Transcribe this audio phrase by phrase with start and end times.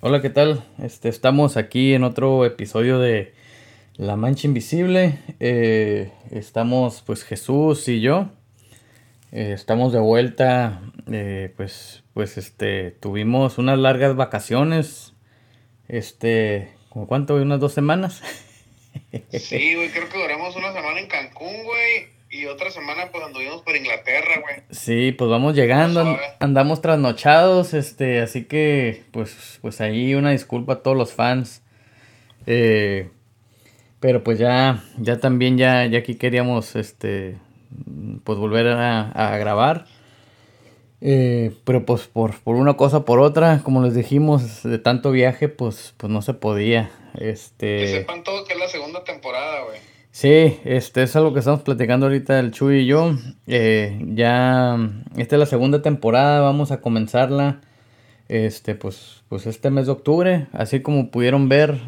[0.00, 0.64] Hola, ¿qué tal?
[0.82, 3.34] Este, estamos aquí en otro episodio de
[3.96, 5.18] La Mancha Invisible.
[5.40, 8.28] Eh, estamos, pues, Jesús y yo.
[9.32, 10.80] Eh, estamos de vuelta.
[11.10, 15.14] eh, pues, pues, este, tuvimos unas largas vacaciones.
[15.88, 17.34] Este, ¿como cuánto?
[17.34, 18.22] ¿Unas dos semanas?
[19.30, 22.08] Sí, güey, creo que duramos una semana en Cancún, güey.
[22.38, 24.56] Y otra semana, pues anduvimos por Inglaterra, güey.
[24.70, 30.82] Sí, pues vamos llegando, andamos trasnochados, este, así que pues, pues ahí una disculpa a
[30.82, 31.62] todos los fans.
[32.46, 33.10] Eh,
[34.00, 37.36] pero pues ya, ya también ya, ya aquí queríamos este
[38.22, 39.86] pues volver a, a grabar.
[41.00, 45.12] Eh, pero pues por, por una cosa o por otra, como les dijimos, de tanto
[45.12, 46.90] viaje, pues, pues no se podía.
[47.16, 47.86] Que Este.
[47.88, 49.37] sepan todos que es la segunda temporada.
[50.20, 53.14] Sí, este es algo que estamos platicando ahorita el Chuy y yo.
[53.46, 54.76] Eh, ya,
[55.16, 57.60] esta es la segunda temporada, vamos a comenzarla.
[58.26, 60.48] Este, pues, pues este mes de octubre.
[60.52, 61.78] Así como pudieron ver,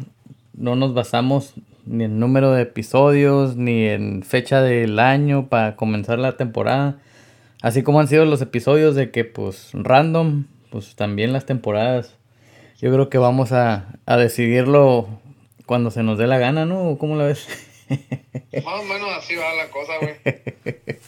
[0.53, 6.17] no nos basamos ni en número de episodios, ni en fecha del año para comenzar
[6.17, 6.99] la temporada.
[7.61, 12.15] Así como han sido los episodios de que, pues, random, pues también las temporadas.
[12.79, 15.19] Yo creo que vamos a, a decidirlo
[15.65, 16.97] cuando se nos dé la gana, ¿no?
[16.97, 17.45] ¿Cómo la ves?
[18.65, 20.15] Más o menos así va la cosa, güey.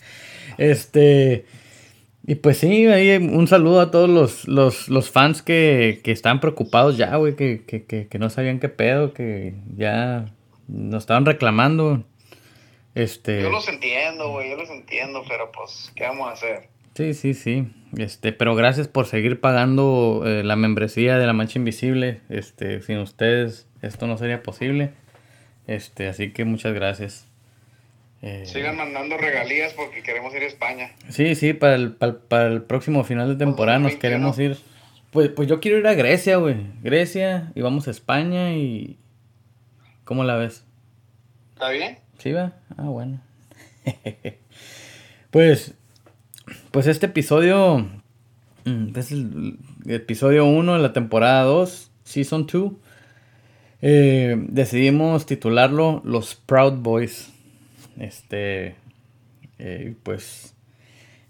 [0.58, 1.46] Este.
[2.26, 6.40] Y pues sí, ahí un saludo a todos los, los, los fans que, que están
[6.40, 10.32] preocupados ya, güey, que, que, que, que no sabían qué pedo, que ya
[10.68, 12.06] nos estaban reclamando.
[12.96, 13.42] Este.
[13.42, 16.70] Yo los entiendo, güey, yo los entiendo, pero pues, ¿qué vamos a hacer?
[16.96, 17.68] Sí, sí, sí.
[17.98, 22.22] Este, pero gracias por seguir pagando eh, la membresía de la Mancha Invisible.
[22.30, 24.94] Este, sin ustedes esto no sería posible.
[25.68, 27.26] Este, así que muchas gracias.
[28.22, 30.92] Eh, Sigan mandando regalías porque queremos ir a España.
[31.10, 34.34] Sí, sí, para el, para, el- para el próximo final de temporada nos 2021.
[34.34, 34.58] queremos ir.
[35.12, 36.56] Pues, pues yo quiero ir a Grecia, güey.
[36.82, 38.98] Grecia, y vamos a España y...
[40.06, 40.66] ¿Cómo la ves?
[41.54, 42.00] ¿Está bien?
[42.18, 42.54] ¿Sí va?
[42.78, 43.20] Ah, bueno.
[45.32, 45.74] pues,
[46.72, 47.86] pues este episodio...
[48.66, 49.58] mm, Es el
[49.88, 52.72] episodio 1 de la temporada 2, Season 2.
[53.86, 57.34] Eh, decidimos titularlo Los Proud Boys.
[58.00, 58.76] Este...
[59.60, 60.56] eh, pues...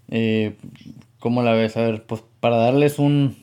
[0.08, 0.54] Eh,
[1.18, 1.76] ¿Cómo la ves?
[1.76, 3.36] A ver, pues para darles un...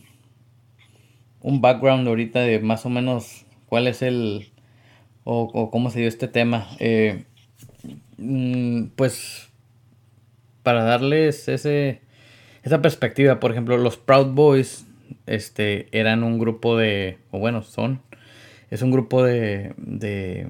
[1.41, 4.49] Un background ahorita de más o menos cuál es el...
[5.25, 6.69] O, o cómo se dio este tema.
[6.79, 7.25] Eh,
[8.17, 9.49] mm, pues
[10.63, 11.99] para darles ese
[12.63, 14.85] esa perspectiva, por ejemplo, los Proud Boys
[15.25, 18.01] este eran un grupo de o bueno, son
[18.71, 20.47] es un grupo de de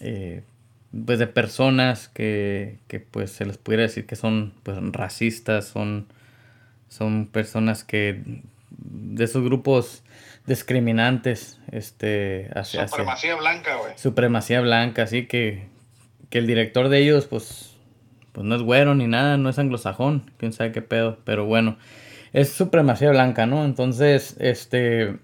[0.00, 0.42] eh,
[1.06, 6.06] pues de personas que, que pues se les pudiera decir que son pues racistas, son
[6.88, 8.22] son personas que
[8.70, 10.02] de esos grupos
[10.46, 13.92] discriminantes este hacia, hacia- Supremacía blanca, güey.
[13.96, 15.66] supremacía blanca, así que,
[16.30, 17.76] que el director de ellos, pues,
[18.32, 21.78] pues no es güero ni nada, no es anglosajón, quién sabe qué pedo, pero bueno,
[22.32, 23.64] es supremacía blanca, ¿no?
[23.64, 25.16] Entonces, este,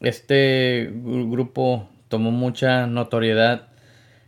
[0.00, 3.68] este gru- grupo tomó mucha notoriedad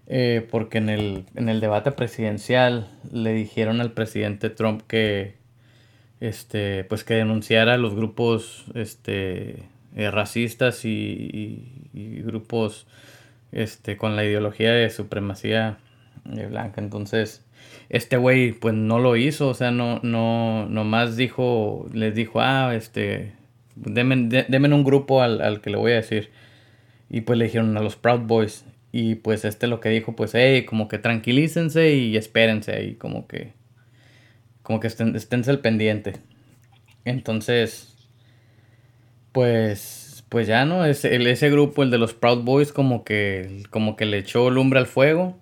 [0.06, 5.36] eh, porque en el, en el debate presidencial le dijeron al presidente Trump que,
[6.20, 9.64] este, pues que denunciara los grupos, este,
[9.96, 12.86] eh, racistas y, y- y grupos,
[13.52, 15.78] este, con la ideología de supremacía
[16.36, 16.80] eh, blanca.
[16.80, 17.44] Entonces,
[17.88, 22.74] este güey, pues no lo hizo, o sea, no, no, nomás dijo, les dijo, ah,
[22.74, 23.32] este,
[23.76, 26.30] denme, de- un grupo al, al que le voy a decir.
[27.10, 28.64] Y pues le dijeron a los Proud Boys.
[28.92, 33.26] Y pues este lo que dijo, pues, hey, como que tranquilícense y espérense ahí, como
[33.28, 33.52] que,
[34.62, 36.14] como que estén, esténse al pendiente.
[37.04, 37.96] Entonces,
[39.32, 40.84] pues, pues ya, ¿no?
[40.84, 44.50] Ese, el- ese grupo, el de los Proud Boys, como que, como que le echó
[44.50, 45.38] lumbre al fuego.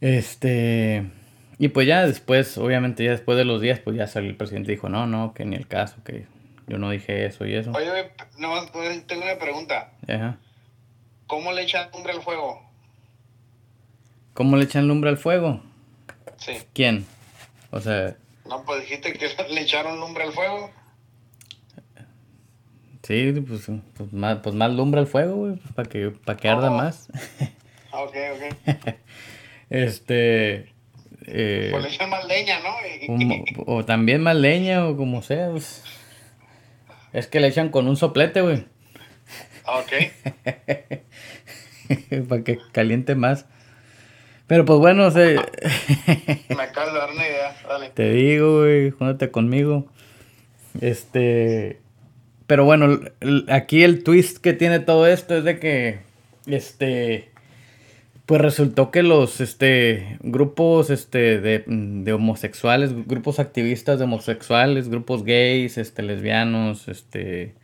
[0.00, 1.10] Este,
[1.58, 4.72] y pues ya después, obviamente ya después de los días, pues ya salió el presidente
[4.72, 6.26] y dijo, no, no, que ni el caso, que
[6.66, 7.72] yo no dije eso y eso.
[7.72, 9.92] Oye, nomás pues, tengo una pregunta.
[10.08, 10.38] Ajá.
[11.26, 12.62] ¿Cómo le echan lumbre al fuego?
[14.34, 15.60] ¿Cómo le echan lumbre al fuego?
[16.38, 16.52] Sí.
[16.74, 17.06] ¿Quién?
[17.70, 18.16] O sea,
[18.48, 20.70] No, pues dijiste que le echaron lumbre al fuego.
[23.02, 26.70] sí, pues, pues, más, pues más lumbre al fuego, güey, para que, para que arda
[26.70, 26.76] Oh.
[26.76, 27.08] más.
[27.92, 28.94] Ah, ok, ok.
[29.68, 30.72] Este,
[31.26, 32.70] eh, Pues le echan más leña, ¿no?
[33.06, 35.82] Como- o también más leña o como sea, pues.
[37.16, 38.66] Es que le echan con un soplete, güey,
[39.64, 39.92] Ah, ok.
[42.28, 43.46] para que caliente más.
[44.46, 45.24] Pero pues bueno, o sea,
[46.54, 47.56] Me acabas de dar una idea.
[47.66, 47.88] Dale.
[47.88, 49.86] te digo, güey, júntate conmigo.
[50.82, 51.80] Este,
[52.46, 53.00] pero bueno,
[53.48, 56.00] aquí el twist que tiene todo esto es de que,
[56.46, 57.30] este,
[58.26, 65.22] pues resultó que los, este, grupos, este, de, de homosexuales, grupos activistas de homosexuales, grupos
[65.22, 67.54] gays, este, lesbianos, este,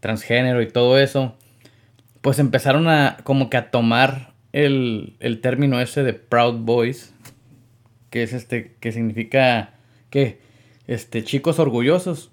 [0.00, 1.36] transgénero y todo eso,
[2.20, 7.14] pues empezaron a, como que a tomar el, el término ese de Proud Boys,
[8.10, 9.74] que es este, que significa,
[10.10, 10.40] ¿qué?
[10.88, 12.32] Este, chicos orgullosos.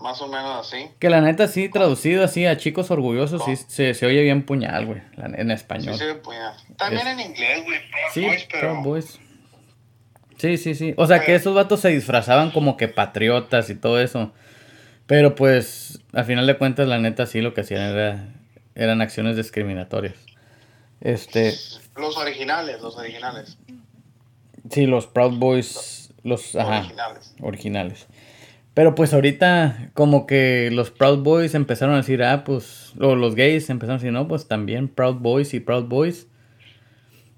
[0.00, 0.90] Más o menos así.
[0.98, 4.86] Que la neta sí, traducido así a chicos orgullosos, sí se, se, oye bien puñal,
[4.86, 5.94] güey, en español.
[5.94, 6.54] Sí, se oye puñal.
[6.76, 7.80] También en inglés, güey,
[8.12, 8.82] sí, Boys, pero...
[8.82, 9.18] Boys.
[10.38, 10.94] Sí, sí, sí.
[10.96, 14.32] O sea, que esos vatos se disfrazaban como que patriotas y todo eso.
[15.06, 18.28] Pero pues, al final de cuentas, la neta sí lo que hacían era,
[18.76, 20.14] eran acciones discriminatorias.
[21.00, 21.54] Este...
[21.96, 23.58] Los originales, los originales.
[24.70, 26.54] Sí, los Proud Boys, los...
[26.54, 27.34] Ajá, originales.
[27.40, 28.06] Originales.
[28.78, 33.34] Pero pues ahorita como que los Proud Boys empezaron a decir, ah, pues, o los
[33.34, 36.28] gays empezaron a decir, no, pues también Proud Boys y Proud Boys.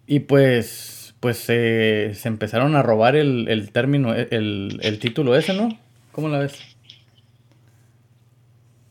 [0.07, 5.71] Y pues, pues se empezaron a robar el, el término, el, el, título ese, ¿no?
[6.13, 6.59] ¿Cómo la ves?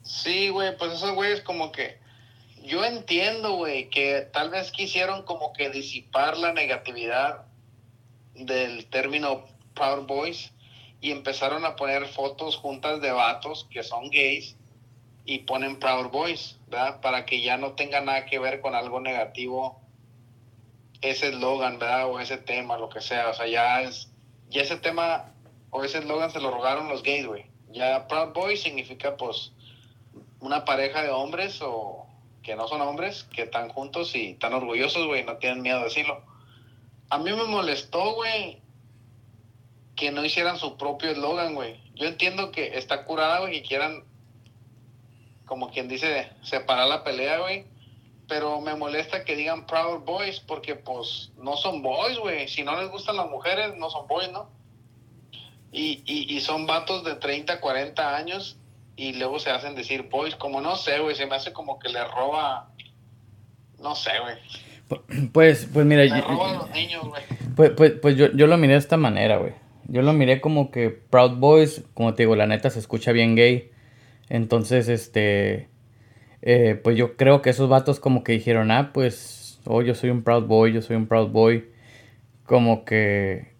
[0.01, 1.99] Sí, güey, pues esos güeyes como que,
[2.65, 7.45] yo entiendo, güey, que tal vez quisieron como que disipar la negatividad
[8.33, 9.45] del término
[9.75, 10.51] Proud Boys
[11.01, 14.55] y empezaron a poner fotos juntas de vatos que son gays
[15.25, 17.01] y ponen Proud Boys, ¿verdad?
[17.01, 19.79] Para que ya no tenga nada que ver con algo negativo
[21.01, 22.09] ese eslogan, ¿verdad?
[22.09, 23.29] O ese tema, lo que sea.
[23.29, 24.09] O sea, ya es,
[24.49, 25.33] ya ese tema
[25.69, 27.45] o ese eslogan se lo rogaron los gays, güey.
[27.71, 29.53] Ya Proud Boys significa, pues,
[30.39, 32.07] una pareja de hombres o
[32.41, 35.85] que no son hombres, que están juntos y están orgullosos, güey, no tienen miedo de
[35.85, 36.23] decirlo.
[37.09, 38.61] A mí me molestó, güey,
[39.99, 41.77] que no hicieran su propio eslogan, güey.
[41.93, 44.05] Yo entiendo que está curada, güey, y quieran,
[45.45, 47.65] como quien dice, separar la pelea, güey.
[48.29, 52.47] Pero me molesta que digan Proud Boys, porque pues no son boys, güey.
[52.47, 54.49] Si no les gustan las mujeres, no son boys, ¿no?
[55.73, 58.57] Y, y, y son vatos de 30, 40 años
[58.95, 61.89] y luego se hacen decir boys, como no sé, güey, se me hace como que
[61.89, 62.69] le roba,
[63.79, 64.35] no sé, güey.
[65.33, 67.21] Pues, pues mira, le roba a los niños, güey.
[67.57, 69.53] Pues, pues, pues yo, yo lo miré de esta manera, güey.
[69.91, 73.35] Yo lo miré como que Proud Boys, como te digo, la neta se escucha bien
[73.35, 73.71] gay.
[74.29, 75.67] Entonces, este,
[76.43, 80.11] eh, pues yo creo que esos vatos como que dijeron, ah, pues, oh, yo soy
[80.11, 81.69] un Proud Boy, yo soy un Proud Boy.
[82.45, 83.53] Como que,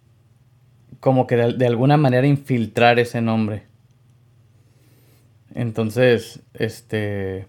[1.00, 3.64] como que de, alguna manera infiltrar ese nombre.
[5.56, 7.48] Entonces, este...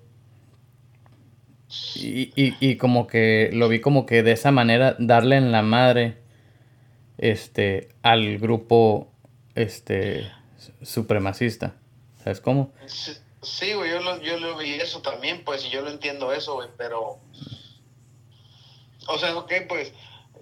[1.94, 5.62] Y, y, y, como que lo vi como que de esa manera darle en la
[5.62, 6.19] madre
[7.20, 9.12] este, al grupo
[9.54, 10.32] este,
[10.82, 11.76] supremacista.
[12.24, 12.72] ¿Sabes cómo?
[13.42, 16.54] Sí, güey, yo lo, yo lo vi eso también, pues, y yo lo entiendo eso,
[16.54, 17.18] güey, pero...
[19.06, 19.92] O sea, ok, pues,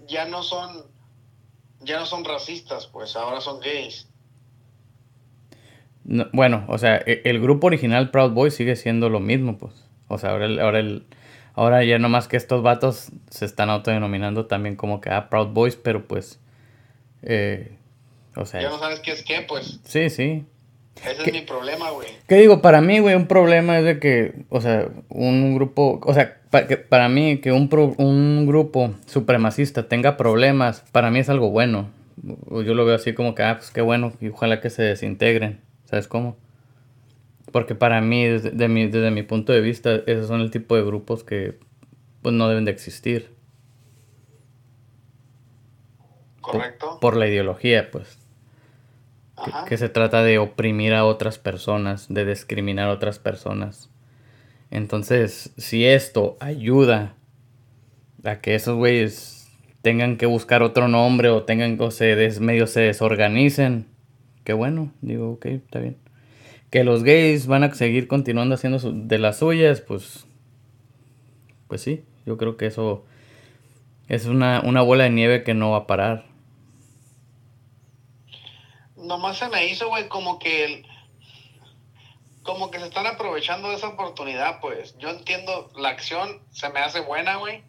[0.07, 0.85] ya no son,
[1.81, 4.09] ya no son racistas, pues, ahora son gays.
[6.33, 9.85] bueno, o sea, e, el, grupo original Proud Boys sigue siendo lo mismo, pues.
[10.09, 11.07] O sea, ahora el, ahora el,
[11.55, 15.77] ahora ya nomás que estos vatos se están autodenominando también como que ah, Proud Boys,
[15.77, 16.41] pero pues
[17.23, 17.73] eh,
[18.37, 19.81] o sea, ya no sabes qué es qué, pues.
[19.85, 20.45] Sí, sí.
[21.05, 22.09] Ese es mi problema, güey.
[22.27, 22.61] ¿Qué digo?
[22.61, 26.67] Para mí, güey, un problema es de que, o sea, un grupo, o sea, para,
[26.67, 31.91] que, para mí que un, un grupo supremacista tenga problemas, para mí es algo bueno.
[32.51, 35.61] Yo lo veo así como que, ah, pues qué bueno, y ojalá que se desintegren.
[35.85, 36.37] ¿Sabes cómo?
[37.53, 40.83] Porque para mí, desde, mi, desde mi punto de vista, esos son el tipo de
[40.83, 41.59] grupos que
[42.23, 43.31] pues no deben de existir.
[46.49, 46.99] Correcto.
[47.01, 48.19] Por, la ideología, pues.
[49.69, 53.91] Que, se trata de oprimir a otras personas, de discriminar a otras personas.
[54.71, 57.15] Entonces, si esto ayuda
[58.25, 59.49] a que esos güeyes
[59.83, 63.87] tengan que buscar otro nombre o tengan o se des, medio se desorganicen,
[64.43, 65.97] qué bueno, digo, ok, está bien.
[66.71, 70.27] Que los gays van a seguir continuando haciendo de las suyas, pues,
[71.69, 73.05] pues sí, yo creo que eso
[74.09, 76.29] es una, una bola de nieve que no va a parar
[79.09, 80.85] nomás se me hizo, güey, como que
[82.49, 84.97] como que se están aprovechando de esa oportunidad, pues.
[84.97, 87.63] Yo entiendo, la acción se me hace buena, güey.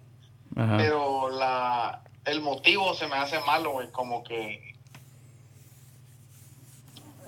[0.56, 3.92] Pero la, el motivo se me hace malo, güey.
[3.92, 4.74] Como que.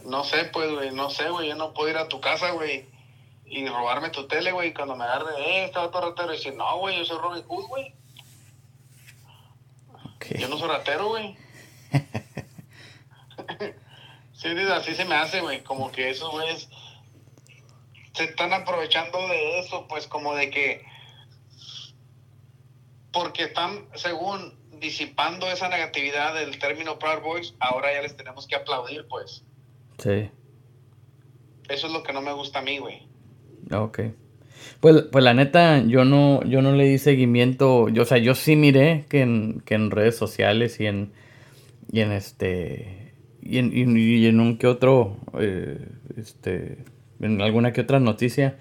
[0.05, 0.91] No sé, pues, güey.
[0.91, 1.49] No sé, güey.
[1.49, 2.85] Yo no puedo ir a tu casa, güey.
[3.45, 4.73] Y robarme tu tele, güey.
[4.73, 6.33] Cuando me agarre, eh, estaba todo ratero.
[6.33, 7.93] Y decir, no, güey, yo soy Robin Hood, güey.
[10.39, 11.35] Yo no soy ratero, güey.
[14.41, 15.62] Sí, así se me hace, güey.
[15.63, 16.67] Como que esos güeyes
[18.13, 20.83] se están aprovechando de eso, pues como de que,
[23.13, 28.55] porque están, según disipando esa negatividad del término Proud Boys, ahora ya les tenemos que
[28.55, 29.43] aplaudir, pues.
[30.00, 30.31] Sí.
[31.69, 33.07] Eso es lo que no me gusta a mí, güey.
[33.71, 34.00] Ok.
[34.79, 37.89] Pues, pues la neta, yo no, yo no le di seguimiento.
[37.89, 41.13] Yo, o sea, yo sí miré que en, que en redes sociales y en,
[41.91, 43.00] y en este.
[43.41, 45.17] Y en, y, en un que otro.
[45.39, 45.79] Eh,
[46.17, 46.86] este.
[47.19, 48.57] En alguna que otra noticia.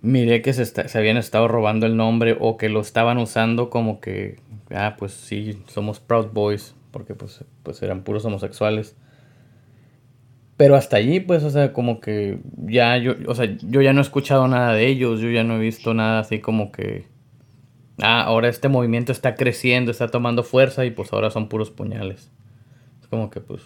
[0.00, 4.36] Miré que se, habían estado robando el nombre o que lo estaban usando como que.
[4.70, 6.74] Ah, pues sí, somos Proud Boys.
[6.90, 8.96] Porque pues, pues eran puros homosexuales.
[10.58, 14.00] Pero hasta allí, pues, o sea, como que ya yo, o sea, yo ya no
[14.00, 17.06] he escuchado nada de ellos, yo ya no he visto nada así como que,
[18.02, 22.32] ah, ahora este movimiento está creciendo, está tomando fuerza y pues ahora son puros puñales.
[23.10, 23.62] Como que, pues...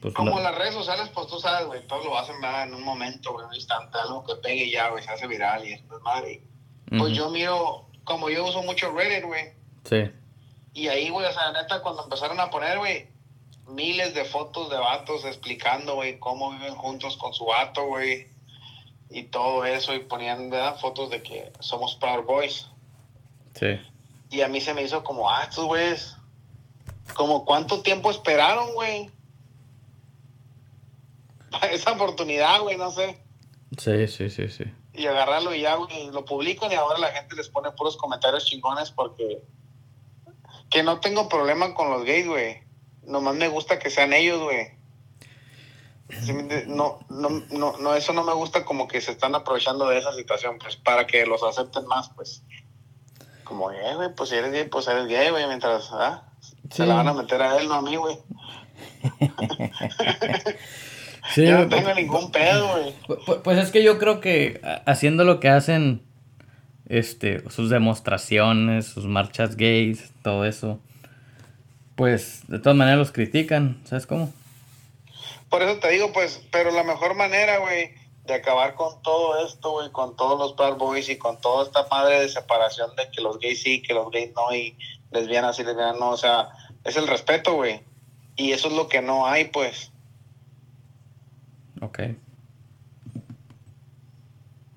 [0.00, 3.32] pues como las redes sociales, pues tú sabes, güey, todos lo hacen en un momento,
[3.32, 6.42] güey, un instante, algo que pegue y ya, güey, se hace viral y es madre.
[6.96, 9.52] Pues yo miro, como yo uso mucho Reddit, güey.
[9.84, 10.10] Sí.
[10.74, 13.08] Y ahí, güey, o sea, neta, cuando empezaron a poner, güey,
[13.68, 18.28] miles de fotos de vatos explicando, güey, cómo viven juntos con su vato, güey,
[19.10, 20.50] y todo eso, y ponían
[20.80, 22.68] fotos de que somos Proud Boys.
[23.54, 23.80] Sí.
[24.30, 26.16] Y a mí se me hizo como, ah, estos güeyes,
[27.12, 29.10] como cuánto tiempo esperaron, güey.
[31.70, 33.22] Esa oportunidad, güey, no sé.
[33.78, 34.64] Sí, sí, sí, sí.
[34.92, 38.46] Y agarrarlo y ya, güey, lo publican y ahora la gente les pone puros comentarios
[38.46, 39.42] chingones porque...
[40.70, 42.64] Que no tengo problema con los gays, güey
[43.06, 44.72] nomás me gusta que sean ellos, güey.
[46.66, 50.12] No, no, no, no, eso no me gusta como que se están aprovechando de esa
[50.12, 52.42] situación, pues para que los acepten más, pues.
[53.42, 56.30] Como, eh, güey, pues si eres gay, pues eres gay, güey, mientras, ¿ah?
[56.76, 58.18] Se la van a meter a él, no a mí, güey.
[61.34, 62.94] sí, yo no tengo ningún pedo, güey.
[63.42, 66.02] Pues es que yo creo que haciendo lo que hacen,
[66.88, 70.80] este, sus demostraciones, sus marchas gays, todo eso
[71.94, 74.32] pues de todas maneras los critican, ¿sabes cómo?
[75.48, 79.72] Por eso te digo, pues, pero la mejor manera, güey, de acabar con todo esto,
[79.72, 83.20] güey, con todos los bad boys y con toda esta madre de separación de que
[83.20, 84.76] los gays sí, que los gays no y
[85.12, 86.48] lesbianas y lesbianas no, o sea,
[86.84, 87.80] es el respeto, güey.
[88.36, 89.92] Y eso es lo que no hay, pues.
[91.80, 92.00] Ok.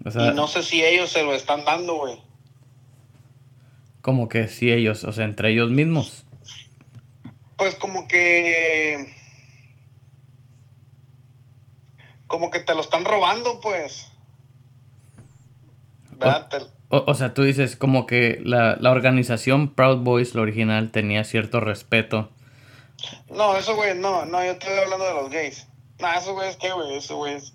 [0.05, 2.21] y no sé si ellos se lo están dando, güey.
[4.01, 6.25] Como que si ellos, o sea, entre ellos mismos
[7.57, 9.13] pues como que
[12.27, 14.11] como que te lo están robando, pues.
[16.89, 21.60] O, sea, tú dices como que la, la, organización Proud Boys, la original, tenía cierto
[21.60, 22.29] respeto.
[23.29, 25.67] No, eso, güey, no, no, yo estoy hablando de los gays.
[26.00, 27.53] No, eso, güey, es que, güey, eso, güey, es...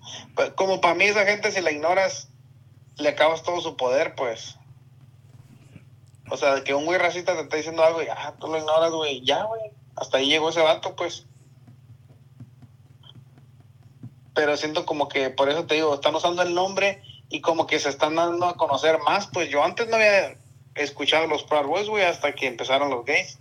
[0.54, 2.28] Como para mí esa gente, si la ignoras,
[2.98, 4.58] le acabas todo su poder, pues.
[6.30, 8.90] O sea, que un güey racista te está diciendo algo y, ah, tú lo ignoras,
[8.90, 11.26] güey, ya, güey hasta ahí llegó ese vato, pues.
[14.34, 17.78] Pero siento como que, por eso te digo, están usando el nombre y como que
[17.78, 19.26] se están dando a conocer más.
[19.26, 20.36] Pues yo antes no había
[20.74, 23.38] escuchado los Proud Boys, güey, hasta que empezaron los gays.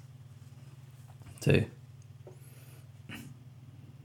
[1.41, 1.67] Sí.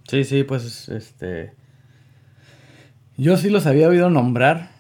[0.09, 1.53] Sí, sí, pues este.
[3.17, 4.71] Yo sí los había oído nombrar.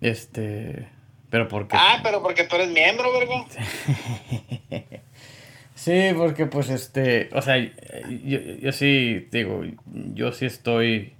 [0.00, 0.88] Este.
[1.30, 1.76] Pero porque.
[1.78, 3.46] Ah, pero porque tú eres miembro, ¿verdad?
[5.74, 9.62] Sí, porque pues este, o sea, yo, yo sí, digo,
[10.14, 11.12] yo sí estoy,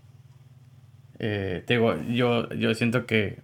[1.18, 3.38] eh, digo, yo, yo siento que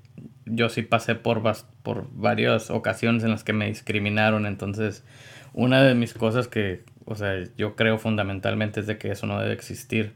[0.45, 1.43] yo sí pasé por,
[1.83, 5.05] por varias ocasiones en las que me discriminaron, entonces
[5.53, 9.41] una de mis cosas que, o sea, yo creo fundamentalmente es de que eso no
[9.41, 10.15] debe existir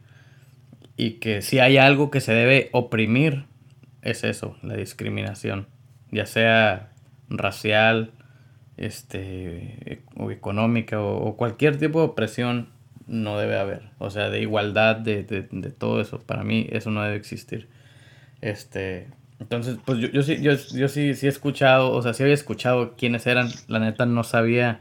[0.96, 3.44] y que si hay algo que se debe oprimir,
[4.02, 5.66] es eso, la discriminación,
[6.10, 6.90] ya sea
[7.28, 8.12] racial,
[8.76, 12.68] este, o económica o, cualquier tipo de opresión
[13.06, 13.82] no debe haber.
[13.98, 16.20] O sea, de igualdad, de, de, de, todo eso.
[16.20, 17.68] Para mí eso no debe existir.
[18.40, 19.08] Este,
[19.40, 22.34] entonces, pues yo, yo, sí, yo, yo sí, sí he escuchado, o sea, sí había
[22.34, 23.48] escuchado quiénes eran.
[23.68, 24.80] La neta no sabía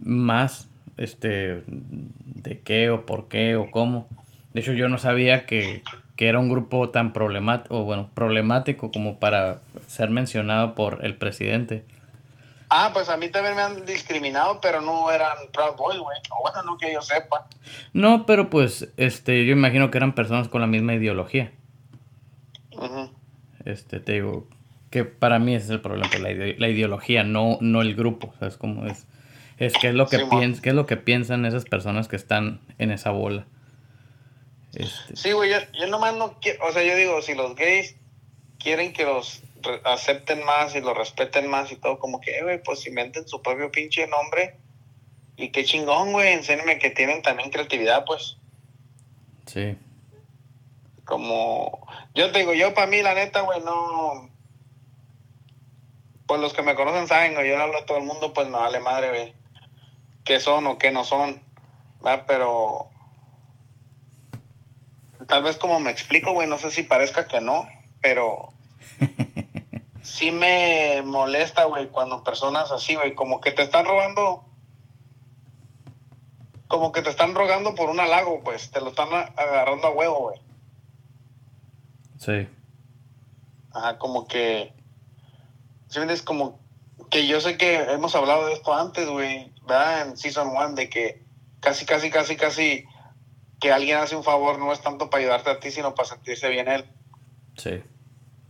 [0.00, 4.08] más este, de qué o por qué o cómo.
[4.52, 5.82] De hecho, yo no sabía que,
[6.16, 11.14] que era un grupo tan problemático, o bueno, problemático como para ser mencionado por el
[11.14, 11.84] presidente.
[12.70, 16.18] Ah, pues a mí también me han discriminado, pero no eran Proud Boys, güey.
[16.30, 17.48] O bueno, no que yo sepa.
[17.92, 21.52] No, pero pues, este, yo imagino que eran personas con la misma ideología.
[23.64, 24.46] Este, te digo,
[24.90, 28.56] que para mí ese es el problema, la, la ideología, no, no el grupo, ¿sabes
[28.56, 29.06] cómo es?
[29.58, 30.24] Es que es lo que sí,
[30.62, 33.46] es lo que piensan esas personas que están en esa bola.
[34.72, 35.16] Este.
[35.16, 37.96] Sí, güey, yo, yo nomás no quiero, o sea, yo digo, si los gays
[38.58, 39.42] quieren que los
[39.84, 43.42] acepten más y los respeten más y todo, como que, eh, güey, pues inventen su
[43.42, 44.56] propio pinche nombre.
[45.36, 48.36] Y qué chingón, güey, enséñame que tienen también creatividad, pues.
[49.46, 49.76] Sí.
[51.04, 54.30] Como, yo te digo, yo para mí, la neta, güey, no.
[56.26, 58.58] Pues los que me conocen saben, güey, yo hablo a todo el mundo, pues me
[58.58, 59.34] vale madre, güey.
[60.24, 61.42] ¿Qué son o qué no son?
[62.02, 62.24] ¿verdad?
[62.26, 62.88] Pero.
[65.26, 67.68] Tal vez como me explico, güey, no sé si parezca que no,
[68.00, 68.52] pero
[70.20, 74.44] sí me molesta, güey, cuando personas así, güey, como que te están robando,
[76.68, 80.18] como que te están rogando por un halago, pues, te lo están agarrando a huevo,
[80.20, 80.40] güey.
[82.18, 82.48] Sí.
[83.72, 84.74] Ajá, como que,
[85.88, 86.60] ¿sí es como
[87.10, 90.02] que yo sé que hemos hablado de esto antes, güey, ¿verdad?
[90.02, 91.24] En Season 1, de que
[91.60, 92.84] casi, casi, casi, casi
[93.58, 96.50] que alguien hace un favor no es tanto para ayudarte a ti, sino para sentirse
[96.50, 96.84] bien él.
[97.56, 97.82] Sí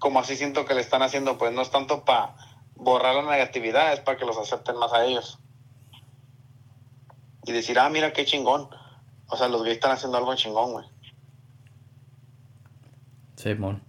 [0.00, 2.35] como así siento que le están haciendo, pues no es tanto para
[2.75, 5.38] borrar la negatividad, es para que los acepten más a ellos.
[7.45, 8.69] Y decir, ah, mira qué chingón.
[9.28, 10.87] O sea, los gays están haciendo algo chingón, güey.
[13.37, 13.83] Sí, mon.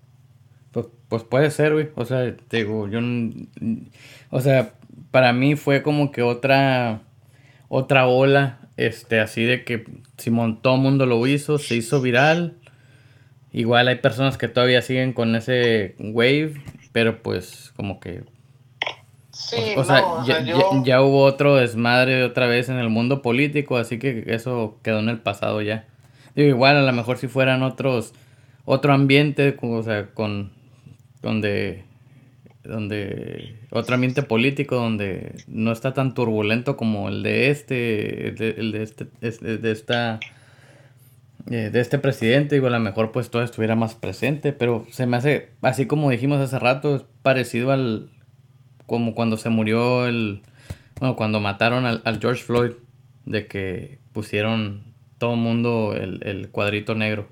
[0.71, 1.89] Pues, pues puede ser, güey.
[1.95, 2.99] O sea, te digo, yo.
[4.29, 4.73] O sea,
[5.11, 7.01] para mí fue como que otra.
[7.69, 8.59] Otra ola.
[8.77, 9.85] Este, así de que
[10.17, 12.60] Simón, todo mundo lo hizo, se hizo viral.
[13.53, 16.53] Igual hay personas que todavía siguen con ese wave,
[16.91, 18.23] pero pues como que...
[19.31, 20.03] Sí, o, sea,
[20.83, 25.09] ya, hubo otro desmadre otra vez en el mundo político, así que eso quedó en
[25.09, 25.87] el pasado ya.
[26.35, 28.13] Digo, igual a lo mejor si fueran otros,
[28.65, 30.51] otro ambiente, o sea, con,
[31.21, 31.85] donde,
[32.63, 38.49] donde, otro ambiente político donde no está tan turbulento como el de este, el de,
[38.49, 40.19] el de este, de esta
[41.49, 45.05] eh, de este presidente, digo, a lo mejor pues todo estuviera más presente, pero se
[45.07, 48.11] me hace, así como dijimos hace rato, es parecido al,
[48.85, 50.43] como cuando se murió el,
[50.99, 52.73] bueno, cuando mataron al, George Floyd,
[53.25, 57.27] de que pusieron todo el mundo el, cuadrito negro.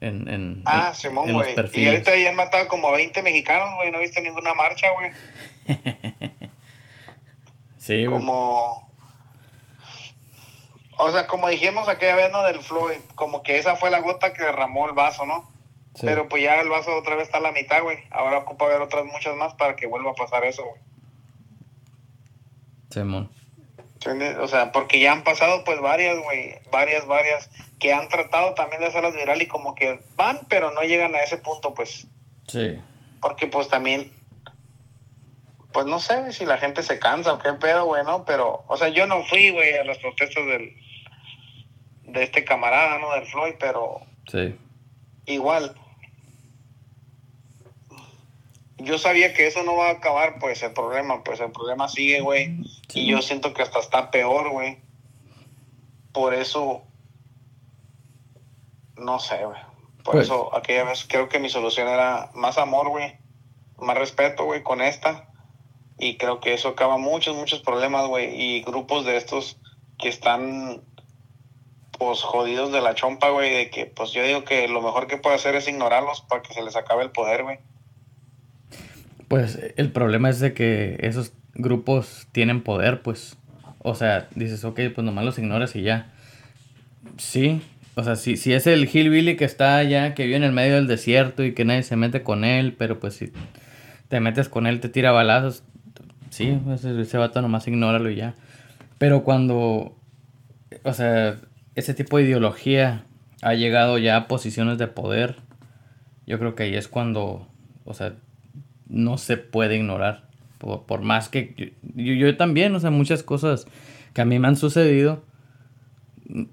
[0.00, 1.54] En, en, ah, Simón, güey.
[1.74, 3.92] Y ahorita ya han matado como 20 mexicanos, güey.
[3.92, 5.10] No he visto ninguna marcha, güey.
[7.78, 8.91] sí, Como,
[10.98, 12.42] o sea, como dijimos aquella vez, ¿no?
[12.42, 15.50] Del Floyd, como que esa fue la gota que derramó el vaso, ¿no?
[16.00, 17.98] Pero pues ya el vaso otra vez está a la mitad, güey.
[18.10, 20.80] Ahora ocupa ver otras muchas más para que vuelva a pasar eso, güey.
[22.90, 23.30] Simón.
[24.40, 28.80] O sea, porque ya han pasado pues varias, güey, varias, varias, que han tratado también
[28.80, 32.06] de hacerlas viral y como que van, pero no llegan a ese punto, pues.
[32.48, 32.80] Sí.
[33.20, 34.12] Porque pues también
[35.72, 38.24] pues no sé si la gente se cansa o qué pedo, güey, ¿no?
[38.24, 40.76] Pero, o sea, yo no fui, güey, a las protestas del,
[42.04, 43.12] de este camarada, ¿no?
[43.12, 44.00] Del Floyd, pero...
[44.30, 44.54] Sí.
[45.26, 45.74] Igual.
[48.78, 52.20] Yo sabía que eso no va a acabar, pues, el problema, pues, el problema sigue,
[52.20, 52.58] güey.
[52.94, 54.78] Y yo siento que hasta está peor, güey.
[56.12, 56.82] Por eso...
[58.96, 59.60] No sé, güey.
[60.04, 63.16] Por pues eso, aquella vez creo que mi solución era más amor, güey.
[63.78, 65.31] Más respeto, güey, con esta
[66.02, 68.34] y creo que eso acaba muchos, muchos problemas, güey.
[68.34, 69.60] Y grupos de estos
[70.00, 70.82] que están,
[71.96, 75.16] pues, jodidos de la chompa, güey, de que, pues, yo digo que lo mejor que
[75.16, 77.58] puede hacer es ignorarlos para que se les acabe el poder, güey.
[79.28, 83.36] Pues el problema es de que esos grupos tienen poder, pues.
[83.78, 86.12] O sea, dices, ok, pues nomás los ignoras y ya.
[87.16, 87.62] Sí,
[87.94, 90.74] o sea, si, si es el hillbilly que está allá, que vive en el medio
[90.74, 93.32] del desierto y que nadie se mete con él, pero pues si
[94.08, 95.62] te metes con él, te tira balazos,
[96.32, 98.34] Sí, ese, ese vato nomás ignóralo y ya.
[98.96, 99.94] Pero cuando,
[100.82, 101.36] o sea,
[101.74, 103.04] ese tipo de ideología
[103.42, 105.36] ha llegado ya a posiciones de poder,
[106.26, 107.46] yo creo que ahí es cuando,
[107.84, 108.14] o sea,
[108.88, 110.24] no se puede ignorar.
[110.56, 113.66] Por, más que yo, yo, también, o sea, muchas cosas
[114.14, 115.24] que a mí me han sucedido.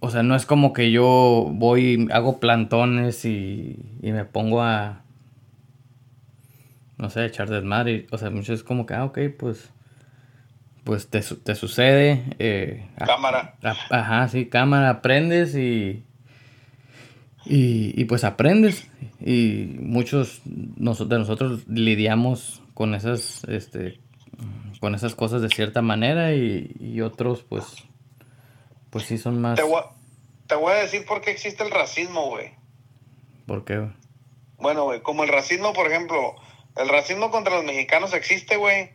[0.01, 5.03] O sea, no es como que yo voy, hago plantones y, y me pongo a,
[6.99, 8.05] no sé, echar desmadre.
[8.11, 9.71] O sea, mucho es como que, ah, ok, pues,
[10.83, 12.23] pues te, te sucede.
[12.39, 13.55] Eh, cámara.
[13.89, 16.03] ajá, sí, cámara, aprendes y,
[17.45, 18.87] y, pues aprendes.
[19.19, 24.01] Y muchos de nosotros lidiamos con esas, este,
[24.81, 27.65] con esas cosas de cierta manera y, otros, pues,
[28.89, 29.55] pues sí son más...
[29.55, 29.81] Te voy,
[30.47, 32.51] te voy a decir por qué existe el racismo, güey.
[33.45, 33.89] ¿Por qué,
[34.57, 36.35] Bueno, güey, como el racismo, por ejemplo,
[36.79, 38.91] el racismo contra los mexicanos existe, güey,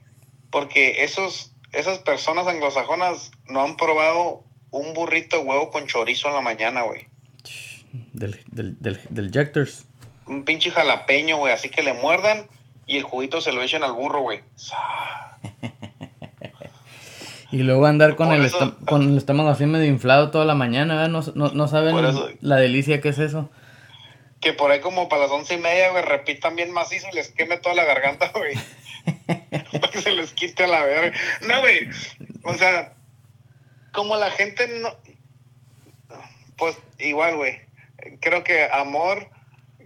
[0.50, 6.34] porque esos, esas personas anglosajonas no han probado un burrito de huevo con chorizo en
[6.34, 7.06] la mañana, güey.
[8.12, 9.86] Del, del, del, del Jectors.
[10.26, 12.46] un pinche jalapeño, güey, así que le muerdan
[12.86, 14.40] y el juguito se lo echen al burro, güey.
[17.50, 18.50] Y luego andar con el,
[18.84, 21.10] con el estómago así medio inflado toda la mañana, ¿verdad?
[21.10, 21.94] No, no, no saben
[22.40, 23.48] la delicia que es eso.
[24.44, 27.30] Que por ahí como para las once y media, güey, repitan bien macizo y les
[27.30, 28.54] queme toda la garganta, güey.
[29.72, 31.18] para que se les quite a la verga.
[31.40, 31.88] No, güey.
[32.44, 32.92] O sea,
[33.92, 34.96] como la gente no...
[36.56, 37.60] Pues igual, güey.
[38.20, 39.28] Creo que amor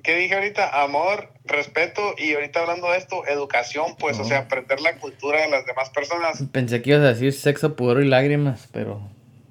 [0.03, 0.83] ¿qué dije ahorita?
[0.83, 5.51] Amor, respeto y ahorita hablando de esto, educación, pues, o sea, aprender la cultura de
[5.51, 6.43] las demás personas.
[6.51, 9.03] Pensé que ibas a decir sexo, pudor y lágrimas, pero...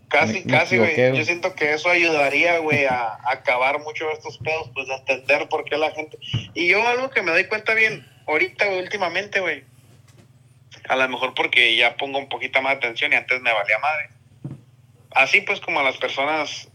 [0.09, 0.95] Casi, casi, güey.
[0.95, 5.49] Yo siento que eso ayudaría, güey, a, acabar mucho de estos pedos, pues, a entender
[5.49, 6.17] por qué la gente...
[6.53, 9.65] Y yo algo que me doy cuenta bien, ahorita, güey, últimamente, güey,
[10.87, 13.79] a lo mejor porque ya pongo un poquito más de atención y antes me valía
[13.79, 14.09] madre.
[15.11, 16.69] Así, pues, como a las personas,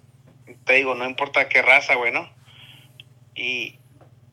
[0.66, 2.30] te digo, no importa qué raza, güey, ¿no?
[3.34, 3.78] Y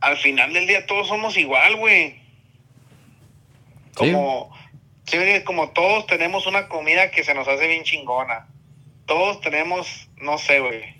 [0.01, 2.21] al final del día todos somos igual, güey.
[3.95, 4.53] Como,
[5.05, 5.17] ¿Sí?
[5.45, 8.47] como todos tenemos una comida que se nos hace bien chingona.
[9.09, 10.97] Todos tenemos, no sé, güey.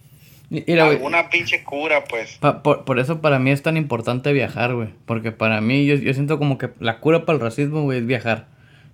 [0.77, 2.37] Alguna pinche cura, pues.
[2.39, 4.89] por, eso para mí es tan importante viajar, güey.
[5.05, 8.05] Porque para mí, yo, yo siento como que la cura para el racismo, güey, es
[8.05, 8.47] viajar.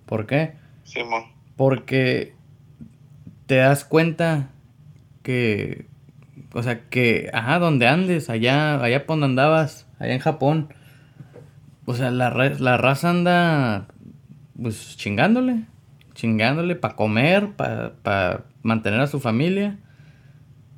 [0.04, 0.52] ¿Por qué?
[0.84, 1.24] Simón.
[1.56, 2.34] Porque
[3.46, 4.50] te das cuenta
[5.24, 5.86] que
[6.56, 10.72] o sea, que, ajá, donde andes, allá, allá por donde andabas, allá en Japón.
[11.84, 13.88] O sea, la, la raza anda,
[14.58, 15.64] pues, chingándole.
[16.16, 19.78] Chingándole para comer, para mantener a su familia.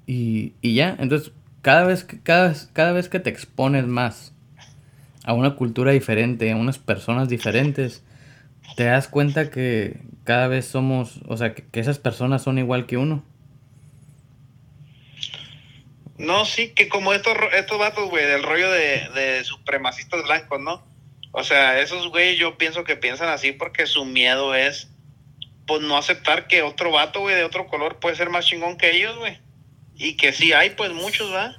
[0.06, 4.34] Y, y ya, entonces, cada vez, que, cada, cada vez que te expones más
[5.24, 8.02] a una cultura diferente, a unas personas diferentes,
[8.76, 12.96] te das cuenta que cada vez somos, o sea, que esas personas son igual que
[12.96, 13.24] uno.
[16.18, 20.82] No, sí, que como estos, estos vatos, güey, del rollo de, de supremacistas blancos, ¿no?
[21.30, 24.90] O sea, esos güey yo pienso que piensan así porque su miedo es,
[25.68, 28.96] pues, no aceptar que otro vato, güey, de otro color puede ser más chingón que
[28.96, 29.38] ellos, güey.
[29.94, 31.54] Y que sí hay, pues, muchos, ¿va?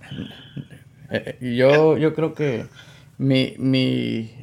[1.11, 2.65] Eh, eh, yo, yo creo que
[3.17, 4.33] mi, mi,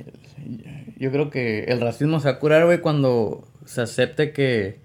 [0.97, 4.81] yo creo que el racismo se va a curar, güey, cuando se acepte que,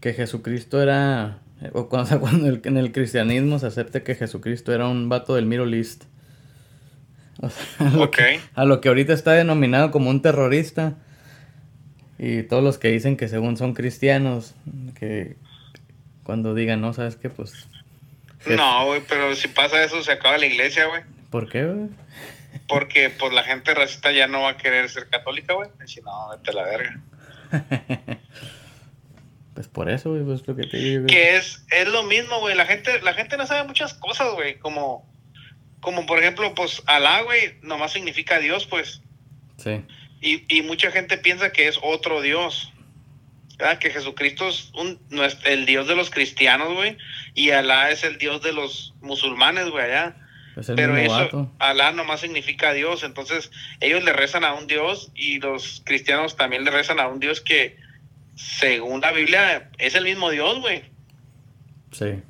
[0.00, 1.40] que Jesucristo era
[1.72, 5.76] o cuando, cuando en el cristianismo se acepte que Jesucristo era un vato del Middle
[5.76, 6.04] East.
[7.78, 10.96] a, lo que, a lo que ahorita está denominado como un terrorista.
[12.18, 14.54] Y todos los que dicen que según son cristianos,
[14.98, 15.36] que
[16.24, 17.30] cuando digan, no, ¿sabes qué?
[17.30, 17.68] Pues...
[18.46, 21.02] No, güey, pero si pasa eso se acaba la iglesia, güey.
[21.30, 21.88] ¿Por qué, güey?
[22.66, 25.68] Porque pues la gente racista ya no va a querer ser católica, güey.
[25.86, 27.00] Si no, vete a la verga.
[29.58, 31.06] Pues por eso, güey, pues lo que te digo.
[31.06, 32.54] Que es, es lo mismo, güey.
[32.54, 34.56] La gente, la gente no sabe muchas cosas, güey.
[34.60, 35.04] Como,
[35.80, 39.02] como por ejemplo, pues Alá, güey, nomás significa Dios, pues.
[39.56, 39.84] Sí.
[40.20, 42.72] Y, y mucha gente piensa que es otro Dios.
[43.58, 43.78] ¿verdad?
[43.78, 46.96] Que Jesucristo es, un, no es el Dios de los cristianos, güey.
[47.34, 50.16] Y Alá es el Dios de los musulmanes, güey, allá.
[50.74, 53.02] Pero eso, Alá nomás significa Dios.
[53.02, 53.50] Entonces,
[53.80, 57.40] ellos le rezan a un Dios y los cristianos también le rezan a un Dios
[57.40, 57.76] que
[58.34, 60.84] según la Biblia, es el mismo Dios, güey.
[61.90, 62.22] Sí.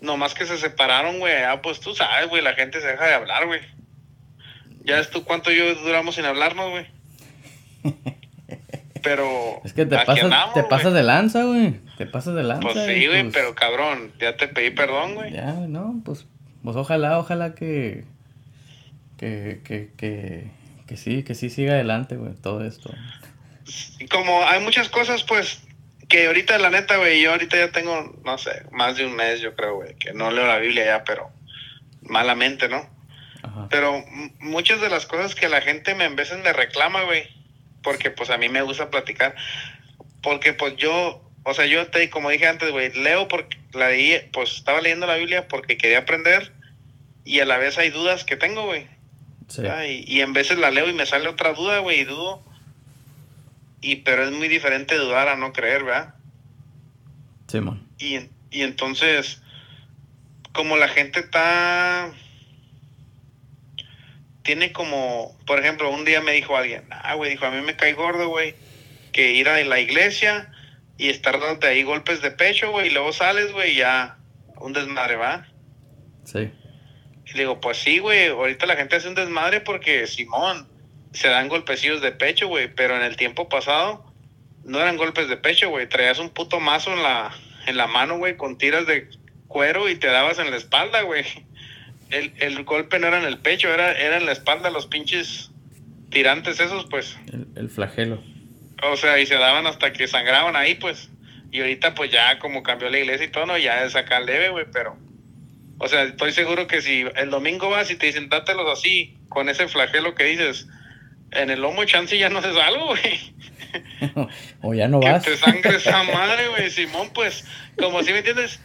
[0.00, 1.42] Nomás que se separaron, güey.
[1.42, 3.60] Ah, pues tú sabes, güey, la gente se deja de hablar, güey.
[4.84, 6.86] Ya es tú cuánto yo duramos sin hablarnos, güey.
[9.02, 9.60] Pero.
[9.64, 11.74] Es que te, pasas, te pasas de lanza, güey.
[11.96, 12.62] Te pasas de lanza.
[12.62, 15.32] Pues sí, güey, pues pero cabrón, ya te pedí perdón, güey.
[15.32, 16.26] Ya, no, pues,
[16.62, 18.04] pues ojalá, ojalá que.
[19.16, 20.46] Que, que, que,
[20.86, 22.90] que sí, que sí siga adelante, güey, todo esto
[24.10, 25.62] como hay muchas cosas, pues,
[26.08, 29.40] que ahorita, la neta, güey, yo ahorita ya tengo, no sé, más de un mes,
[29.40, 31.30] yo creo, güey, que no leo la Biblia ya, pero
[32.02, 32.88] malamente, ¿no?
[33.68, 34.04] Pero
[34.38, 37.24] muchas de las cosas que la gente me en veces me reclama, güey,
[37.82, 39.34] porque pues a mí me gusta platicar,
[40.22, 43.90] porque pues yo, o sea, yo te, como dije antes, güey, leo porque la
[44.32, 46.52] pues estaba leyendo la Biblia porque quería aprender
[47.24, 48.86] y a la vez hay dudas que tengo, güey.
[49.48, 49.62] Sí.
[49.62, 52.44] Y, y en veces la leo y me sale otra duda, güey, y dudo
[53.80, 56.14] y pero es muy diferente dudar a no creer, ¿verdad?
[57.48, 57.86] Sí, man.
[57.98, 58.18] Y,
[58.50, 59.42] y entonces,
[60.52, 62.12] como la gente está...
[64.42, 67.76] Tiene como, por ejemplo, un día me dijo alguien, ah, güey, dijo, a mí me
[67.76, 68.54] cae gordo, güey,
[69.12, 70.50] que ir a la iglesia
[70.96, 74.16] y estar dándote ahí golpes de pecho, güey, y luego sales, güey, ya
[74.56, 75.46] un desmadre, ¿va?
[76.24, 76.50] Sí.
[77.26, 80.68] Y le digo, pues sí, güey, ahorita la gente hace un desmadre porque Simón,
[81.12, 84.04] se dan golpecillos de pecho, güey, pero en el tiempo pasado
[84.64, 87.30] no eran golpes de pecho, güey, traías un puto mazo en la,
[87.66, 89.08] en la mano, güey, con tiras de
[89.48, 91.24] cuero y te dabas en la espalda, güey.
[92.10, 95.50] El, el, golpe no era en el pecho, era, era en la espalda, los pinches
[96.10, 97.18] tirantes esos, pues.
[97.32, 98.22] El, el flagelo.
[98.82, 101.10] O sea, y se daban hasta que sangraban ahí, pues.
[101.52, 104.50] Y ahorita, pues ya como cambió la iglesia y todo, no, ya es acá leve,
[104.50, 104.96] güey, pero.
[105.78, 109.48] O sea, estoy seguro que si el domingo vas y te dicen, dátelos así, con
[109.48, 110.68] ese flagelo que dices,
[111.32, 113.34] en el lomo chance ya no haces algo, güey.
[114.62, 115.24] o ya no vas.
[115.24, 116.70] Que te sangre esa madre, güey.
[116.70, 117.44] Simón, pues,
[117.78, 118.60] como si me entiendes,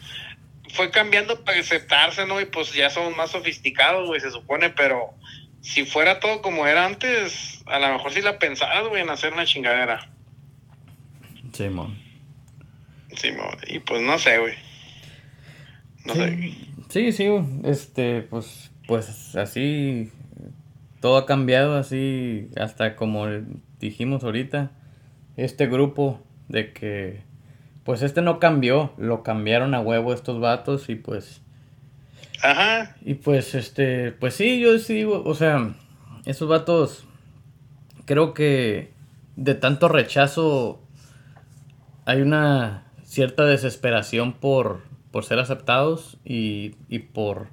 [0.76, 2.40] fue cambiando para aceptarse, ¿no?
[2.42, 5.14] Y pues ya somos más sofisticados, güey, se supone, pero
[5.62, 9.34] si fuera todo como era antes, a lo mejor sí la pensabas, güey, en hacer
[9.34, 10.12] una chingadera.
[11.54, 11.98] Simón.
[13.16, 14.54] Simón, y pues no sé, güey.
[16.04, 16.54] No sé.
[16.90, 17.28] Sí, sí,
[17.64, 20.12] este, pues, pues así,
[21.00, 23.28] todo ha cambiado así, hasta como
[23.80, 24.72] dijimos ahorita,
[25.38, 27.24] este grupo de que,
[27.86, 31.42] pues este no cambió, lo cambiaron a huevo estos vatos y pues...
[32.44, 32.98] Ajá.
[33.02, 35.74] Y pues, este, pues sí, yo sí o sea,
[36.26, 37.06] esos vatos,
[38.06, 38.92] creo que
[39.38, 40.82] de tanto rechazo
[42.06, 47.48] hay una cierta desesperación por, por ser aceptados y, y por,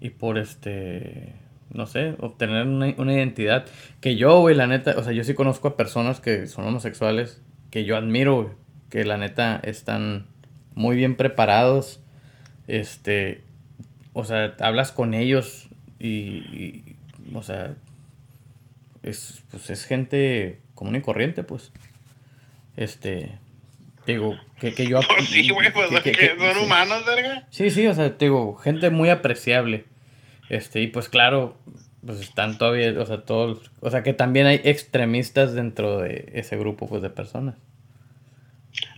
[0.00, 1.34] y por este,
[1.70, 3.66] no sé, obtener una, identidad.
[4.00, 7.42] Que yo, güey, la neta, o sea, yo sí conozco a personas que son homosexuales,
[7.70, 8.54] que yo admiro,
[8.94, 10.24] que la neta están
[10.76, 11.98] muy bien preparados.
[12.68, 13.42] Este,
[14.12, 15.66] o sea, hablas con ellos
[15.98, 16.94] y,
[17.34, 17.74] o sea,
[19.02, 21.72] es, pues es gente común y corriente, pues.
[22.76, 23.36] Este,
[24.06, 25.00] digo, que, que yo...
[25.28, 27.48] sí, güey, pues que, son humanos, verga.
[27.50, 29.86] Sí, sí, o sea, digo, gente muy apreciable.
[30.48, 31.58] Este, y pues claro,
[32.06, 36.56] pues están todavía, o sea, todos, o sea, que también hay extremistas dentro de ese
[36.56, 37.56] grupo, pues, de personas.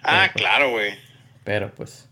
[0.07, 0.99] Ah, pues, claro, güey.
[1.45, 2.09] Pero pues...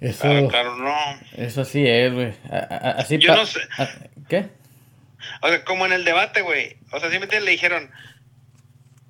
[0.00, 0.96] Eso, claro, claro, no.
[1.36, 2.34] Eso sí es, güey.
[2.50, 3.60] Así Yo no sé.
[4.28, 4.48] ¿Qué?
[5.42, 6.76] O sea, como en el debate, güey.
[6.90, 7.88] O sea, simplemente le dijeron,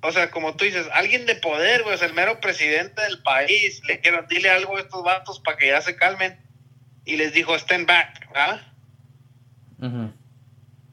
[0.01, 3.81] o sea, como tú dices, alguien de poder, güey, es el mero presidente del país.
[3.87, 6.39] Le dijeron, dile algo a estos vatos para que ya se calmen
[7.05, 8.59] y les dijo, stand back, ¿ah?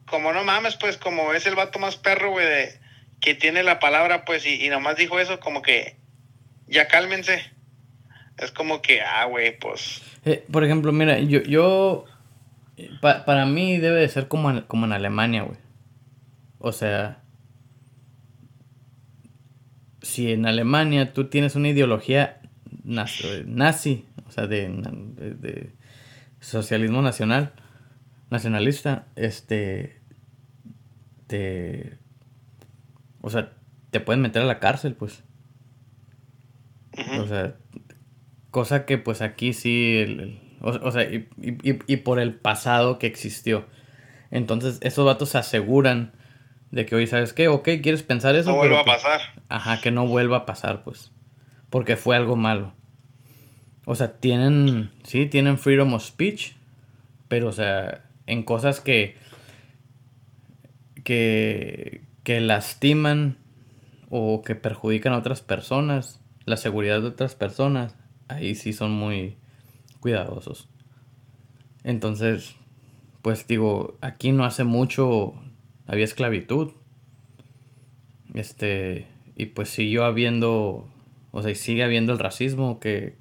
[0.06, 2.79] Como no mames, pues como es el vato más perro, güey, de,
[3.20, 5.96] que tiene la palabra, pues, y, y nomás dijo eso, como que,
[6.66, 7.42] ya cálmense.
[8.38, 10.02] Es como que, ah, güey, pues.
[10.24, 12.06] Eh, por ejemplo, mira, yo, yo,
[13.02, 15.58] para mí debe de ser como en, como en Alemania, güey.
[16.58, 17.22] O sea,
[20.02, 22.40] si en Alemania tú tienes una ideología
[22.84, 25.72] nazi, o sea, de, de
[26.40, 27.52] socialismo nacional,
[28.30, 30.00] nacionalista, este,
[31.26, 31.98] te,
[33.20, 33.52] o sea,
[33.90, 35.24] te pueden meter a la cárcel, pues.
[37.18, 37.54] O sea,
[38.50, 41.28] cosa que pues aquí sí, o, sea, y,
[41.62, 43.66] y, por el pasado que existió.
[44.30, 46.12] Entonces, esos vatos se aseguran
[46.70, 47.48] de que hoy, ¿sabes qué?
[47.48, 48.50] Ok, ¿quieres pensar eso?
[48.50, 49.20] No vuelva a pasar.
[49.48, 51.12] Ajá, que no vuelva a pasar, pues.
[51.70, 52.74] Porque fue algo malo.
[53.86, 56.52] O sea, tienen, sí, tienen freedom of speech,
[57.28, 59.16] pero, o sea, en cosas que,
[61.02, 63.38] que, que lastiman
[64.10, 67.96] o que perjudican a otras personas, la seguridad de otras personas,
[68.28, 69.36] ahí sí son muy
[70.00, 70.68] cuidadosos.
[71.84, 72.56] Entonces,
[73.22, 75.34] pues digo, aquí no hace mucho
[75.86, 76.72] había esclavitud.
[78.34, 79.06] Este,
[79.36, 80.88] y pues siguió habiendo,
[81.32, 83.16] o sea, sigue habiendo el racismo que,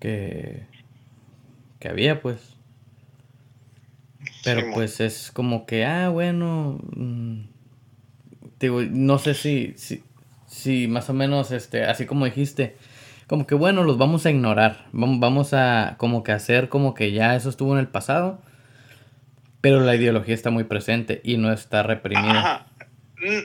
[0.00, 0.66] que,
[1.80, 2.57] que había, pues.
[4.54, 7.40] Pero pues es como que, ah, bueno, mm,
[8.58, 10.02] digo, no sé si, si,
[10.46, 12.76] si más o menos, este, así como dijiste,
[13.26, 17.12] como que bueno, los vamos a ignorar, vamos, vamos a como que hacer como que
[17.12, 18.40] ya eso estuvo en el pasado,
[19.60, 22.66] pero la ideología está muy presente y no está reprimida.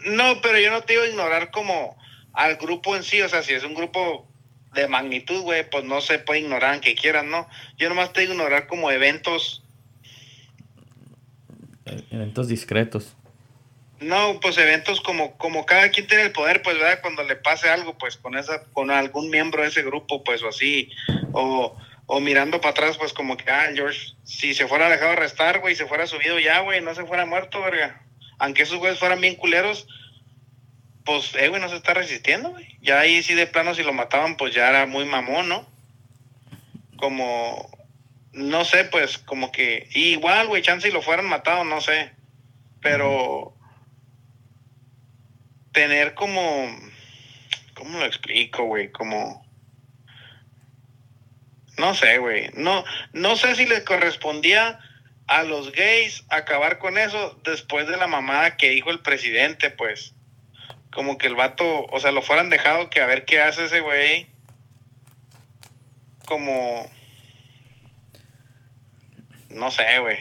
[0.06, 1.98] No, pero yo no te digo ignorar como
[2.32, 4.28] al grupo en sí, o sea, si es un grupo
[4.74, 7.48] de magnitud, güey, pues no se puede ignorar aunque quieran, ¿no?
[7.78, 9.63] Yo nomás te digo ignorar como eventos.
[12.12, 13.16] Eventos discretos.
[14.00, 17.00] No, pues eventos como, como cada quien tiene el poder, pues, ¿verdad?
[17.02, 20.50] Cuando le pase algo, pues, con esa, con algún miembro de ese grupo, pues, o
[20.50, 20.92] así,
[21.32, 25.60] o, o mirando para atrás, pues, como que, ah, George, si se fuera dejado arrestar,
[25.62, 28.02] güey, se fuera subido ya, güey, no se fuera muerto, verga.
[28.40, 29.88] Aunque esos güeyes fueran bien culeros,
[31.06, 32.78] pues, eh, güey, no se está resistiendo, güey.
[32.82, 35.66] Ya ahí sí de plano si lo mataban, pues ya era muy mamón, ¿no?
[36.98, 37.70] Como,
[38.34, 42.12] no sé, pues, como que, igual, güey, chance si lo fueran matado, no sé.
[42.82, 43.56] Pero
[45.72, 46.68] tener como,
[47.74, 48.92] ¿cómo lo explico, güey?
[48.92, 49.46] Como,
[51.78, 52.50] No sé, güey.
[52.54, 54.80] No, no sé si les correspondía
[55.28, 60.14] a los gays acabar con eso después de la mamada que dijo el presidente, pues.
[60.92, 63.80] Como que el vato, o sea, lo fueran dejado que a ver qué hace ese
[63.80, 64.28] güey.
[66.26, 66.90] Como.
[69.54, 70.18] No sé, güey.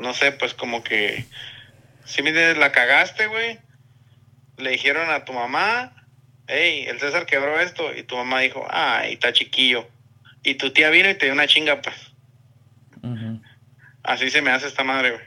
[0.00, 1.24] no sé, pues como que.
[2.04, 3.58] Si me la cagaste, güey.
[4.56, 5.92] Le dijeron a tu mamá,
[6.48, 7.94] hey, el César quebró esto.
[7.94, 9.88] Y tu mamá dijo, ay, está chiquillo.
[10.42, 11.96] Y tu tía vino y te dio una chinga, pues.
[14.02, 15.24] Así se me hace esta madre, güey.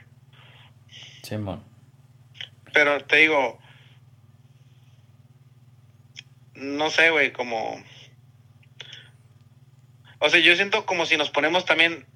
[1.22, 1.62] Simón.
[2.72, 3.60] Pero te digo,
[6.54, 7.82] no sé, güey, como...
[10.24, 12.06] O sea, yo siento como si nos ponemos también,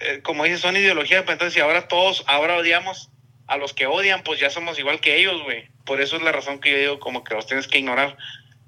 [0.00, 3.10] eh, como dices, son ideologías, pero entonces si ahora todos, ahora odiamos
[3.46, 5.68] a los que odian, pues ya somos igual que ellos, güey.
[5.84, 8.16] Por eso es la razón que yo digo como que los tienes que ignorar.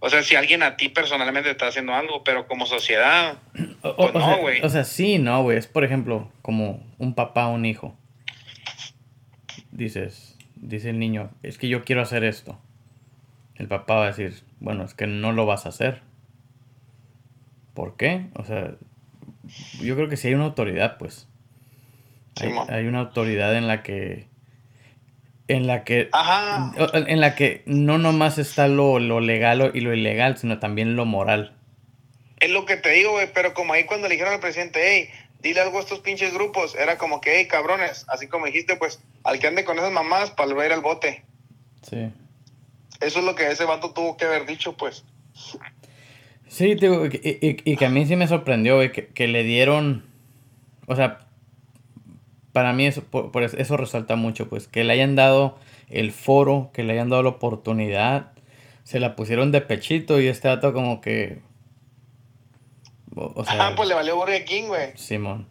[0.00, 3.38] O sea, si alguien a ti personalmente está haciendo algo, pero como sociedad,
[3.80, 4.60] pues no, güey.
[4.60, 5.56] O, sea, sí, no, güey.
[5.56, 7.96] Es, por ejemplo, como un papá o un hijo.
[9.70, 12.60] Dices, dice el niño, es que yo quiero hacer esto.
[13.54, 16.02] El papá va a decir, bueno, es que no lo vas a hacer.
[17.74, 18.26] ¿Por qué?
[18.34, 18.74] O sea,
[19.80, 21.26] yo creo que sí hay una autoridad, pues.
[22.40, 24.26] hay una autoridad en la que
[25.48, 26.08] en la que
[26.92, 31.54] en la que no nomás está lo, legal y lo ilegal, sino también lo moral.
[32.40, 35.08] Es lo que te digo, güey, pero como ahí cuando le dijeron al presidente, hey,
[35.40, 39.00] dile algo a estos pinches grupos, era como que, hey, cabrones, así como dijiste, pues,
[39.22, 41.24] al que ande con esas mamás para ver al bote.
[41.82, 42.10] Sí.
[43.00, 45.04] Eso es lo que ese vato tuvo que haber dicho, pues.
[46.48, 50.04] Sí, digo, y, y, que a mí sí me sorprendió, güey, que, que le dieron,
[50.86, 51.24] o sea,
[52.54, 55.58] para mí eso, por, eso resalta mucho, pues que le hayan dado
[55.90, 58.30] el foro, que le hayan dado la oportunidad,
[58.84, 61.42] se la pusieron de pechito y este dato como que...
[63.16, 64.96] O sea, pues le valió Burger King, güey.
[64.96, 65.48] Simón.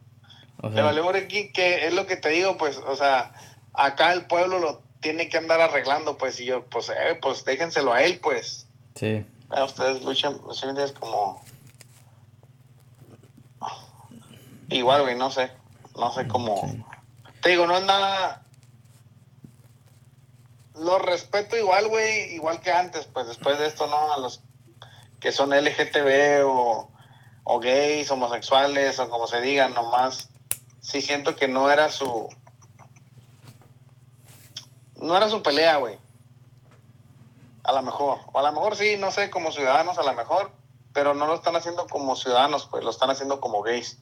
[0.74, 3.34] le valió Burger King, que es lo que te digo, pues, o sea,
[3.74, 7.92] acá el pueblo lo tiene que andar arreglando, pues, y yo, pues, eh, pues déjenselo
[7.92, 8.70] a él, pues.
[8.96, 9.26] Sí.
[9.56, 10.40] A ustedes luchan,
[10.78, 11.44] es como...
[14.70, 15.52] Igual, güey, no sé.
[15.96, 16.62] No sé cómo...
[17.42, 18.44] Te digo, no es nada.
[20.76, 24.14] Lo respeto igual, güey, igual que antes, pues después de esto, ¿no?
[24.14, 24.42] A los
[25.20, 26.90] que son LGTB o,
[27.44, 30.30] o gays, homosexuales, o como se digan, nomás.
[30.82, 32.28] Sí siento que no era su.
[34.96, 35.98] No era su pelea, güey.
[37.64, 38.20] A lo mejor.
[38.32, 40.52] O a lo mejor sí, no sé, como ciudadanos, a lo mejor.
[40.94, 44.00] Pero no lo están haciendo como ciudadanos, pues lo están haciendo como gays.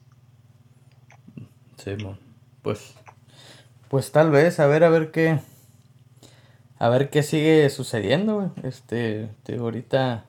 [1.77, 1.95] Sí,
[2.61, 2.95] pues
[3.91, 5.41] pues tal vez, a ver, a ver qué.
[6.79, 8.49] A ver qué sigue sucediendo, güey.
[8.63, 10.23] Este, te ahorita.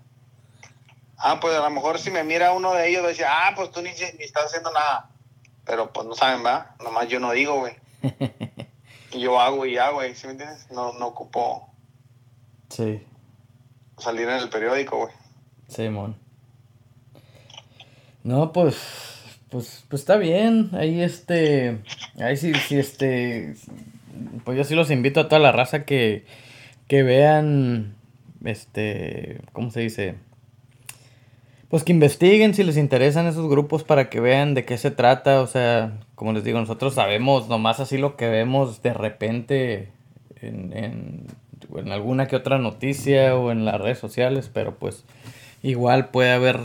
[1.16, 3.52] Ah, pues a lo mejor si me mira uno de ellos, va a decir, ah,
[3.54, 5.10] pues tú ni, ni estás haciendo nada.
[5.64, 6.74] Pero pues no saben, ¿verdad?
[6.82, 7.76] Nomás yo no digo, güey.
[9.16, 10.68] yo hago y hago, güey, ¿sí me entiendes?
[10.72, 11.72] No, no ocupo.
[12.68, 13.06] Sí.
[14.02, 15.12] Salir en el periódico, güey.
[15.68, 16.16] Sí, mon.
[18.24, 19.12] No, pues
[19.52, 20.70] pues, pues está bien.
[20.72, 21.78] Ahí este.
[22.18, 23.54] Ahí sí, sí, este.
[24.44, 26.24] Pues yo sí los invito a toda la raza que,
[26.88, 27.94] que vean.
[28.44, 29.42] Este.
[29.52, 30.14] ¿Cómo se dice?
[31.68, 35.42] Pues que investiguen si les interesan esos grupos para que vean de qué se trata.
[35.42, 39.90] O sea, como les digo, nosotros sabemos nomás así lo que vemos de repente
[40.40, 41.26] en, en,
[41.76, 45.04] en alguna que otra noticia o en las redes sociales, pero pues
[45.62, 46.58] igual puede haber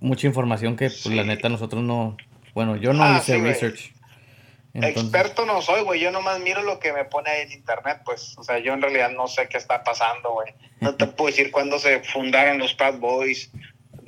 [0.00, 2.16] mucha información que pues, la neta nosotros no,
[2.54, 3.92] bueno, yo no ah, hice research.
[4.72, 8.38] Experto no soy, güey, yo nomás miro lo que me pone ahí en internet, pues,
[8.38, 10.54] o sea, yo en realidad no sé qué está pasando, güey.
[10.80, 13.50] No te puedo decir cuándo se fundaron los Proud Boys,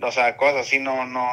[0.01, 1.27] o sea, cosas así, no, no,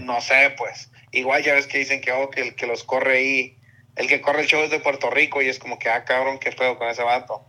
[0.00, 0.90] no sé, pues.
[1.10, 3.56] Igual ya ves que dicen que, oh, que el que los corre ahí,
[3.96, 6.38] el que corre el show es de Puerto Rico y es como que, ah, cabrón,
[6.38, 7.44] qué pedo con ese vato.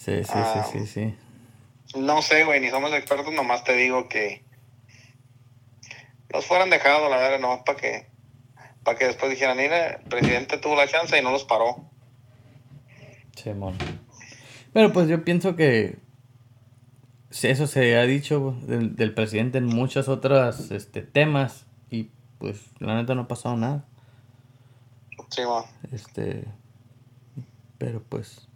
[0.00, 1.14] Sí, sí, sí, ah, sí, sí.
[1.94, 4.42] No sé, güey, ni somos expertos, nomás te digo que
[6.30, 8.06] los fueran dejado, la verdad, nomás para que,
[8.82, 11.84] para que después dijeran, mira, el presidente tuvo la chance y no los paró.
[13.36, 13.76] Simón.
[14.72, 15.98] Pero pues yo pienso que
[17.30, 22.08] eso se ha dicho del, presidente en muchas otras este, temas y
[22.38, 23.84] pues la neta no ha pasado nada.
[25.28, 25.42] Sí,
[25.92, 26.44] Este,
[27.76, 28.48] pero pues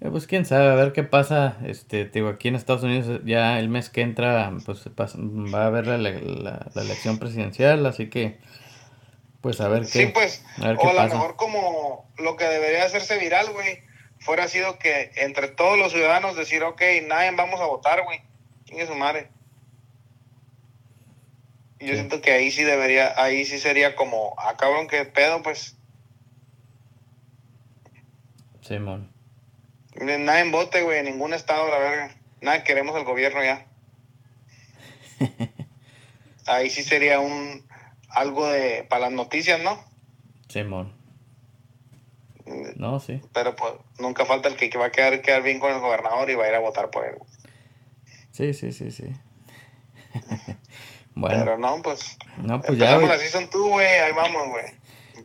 [0.00, 1.56] eh, pues quién sabe, a ver qué pasa.
[1.64, 5.86] Este, digo, aquí en Estados Unidos ya el mes que entra, pues va a haber
[5.86, 6.10] la,
[6.74, 8.38] elección presidencial, así que,
[9.40, 9.86] pues a ver qué.
[9.86, 13.82] Sí, pues, o a lo mejor como lo que debería hacerse viral, güey,
[14.18, 18.20] fuera sido que entre todos los ciudadanos decir, ok, nadie vamos a votar, güey.
[18.66, 19.30] ¿Quién es su madre?
[21.78, 25.76] Yo siento que ahí sí debería, ahí sí sería como, ah, cabrón, qué pedo, pues.
[28.62, 29.15] Simón.
[30.00, 32.14] Nada en bote, güey, en ningún estado, la verga.
[32.40, 33.66] Nada, queremos el gobierno ya.
[36.46, 37.66] ahí sí sería un
[38.10, 39.82] algo de para las noticias, ¿no?
[40.48, 40.94] Simón.
[42.76, 43.20] No, sí.
[43.32, 46.30] Pero pues nunca falta el que, que va a quedar, quedar bien con el gobernador
[46.30, 47.16] y va a ir a votar por él.
[48.30, 49.08] Sí, sí, sí, sí.
[51.14, 51.38] bueno.
[51.38, 52.16] Pero no, pues.
[52.38, 52.98] No, pues ya.
[52.98, 53.86] la season tú, güey.
[53.86, 54.64] Ahí vamos, güey.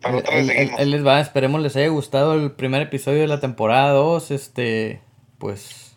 [0.01, 0.79] Para otra vez seguimos.
[0.79, 4.31] Él les va, esperemos les haya gustado el primer episodio de la temporada 2.
[4.31, 5.01] Este,
[5.37, 5.95] pues.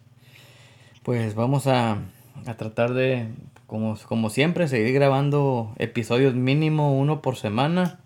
[1.02, 1.98] Pues vamos a,
[2.46, 3.26] a tratar de,
[3.66, 8.00] como, como siempre, seguir grabando episodios mínimo uno por semana.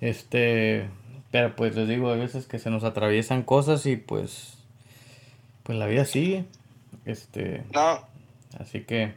[0.00, 0.88] Este,
[1.30, 4.58] pero pues les digo, a veces que se nos atraviesan cosas y pues,
[5.62, 6.44] pues la vida sigue.
[7.04, 7.64] Este.
[7.72, 8.06] No.
[8.58, 9.14] Así que.